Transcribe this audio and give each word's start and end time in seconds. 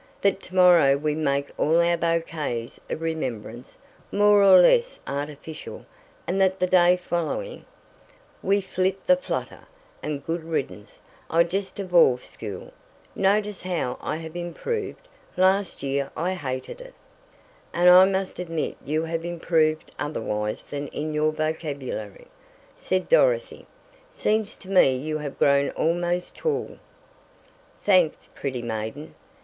That 0.21 0.39
to 0.39 0.55
morrow 0.55 0.97
we 0.97 1.13
make 1.13 1.51
all 1.59 1.79
our 1.79 1.95
bouquets 1.95 2.79
of 2.89 3.01
remembrance, 3.03 3.77
more 4.11 4.41
or 4.41 4.57
less 4.59 4.99
artificial, 5.05 5.85
and 6.25 6.41
that 6.41 6.57
the 6.57 6.65
day 6.65 6.97
following" 6.97 7.65
"We 8.51 8.61
flit 8.61 9.05
the 9.05 9.15
flutter! 9.15 9.67
And 10.01 10.25
good 10.25 10.43
riddance! 10.43 11.01
I 11.29 11.43
just 11.43 11.79
abhor 11.79 12.17
school 12.19 12.73
notice 13.15 13.61
how 13.61 13.99
I 14.01 14.15
have 14.15 14.35
improved? 14.35 15.07
Last 15.37 15.83
year 15.83 16.09
I 16.17 16.33
'hated' 16.33 16.81
it." 16.81 16.95
"And 17.71 17.87
I 17.87 18.05
must 18.05 18.39
admit 18.39 18.77
you 18.83 19.03
have 19.03 19.23
improved 19.23 19.91
otherwise 19.99 20.63
than 20.63 20.87
in 20.87 21.13
your 21.13 21.31
vocabulary," 21.31 22.25
said 22.75 23.07
Dorothy. 23.07 23.67
"Seems 24.11 24.55
to 24.55 24.67
me 24.71 24.95
you 24.97 25.19
have 25.19 25.37
grown 25.37 25.69
almost 25.77 26.35
tall." 26.35 26.79
"Thanks, 27.83 28.29
pretty 28.33 28.63
maiden. 28.63 29.13